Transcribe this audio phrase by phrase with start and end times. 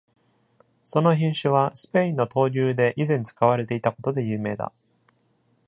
[0.83, 4.73] その品種は、スペインの闘牛で以前使われていたことで有名だ。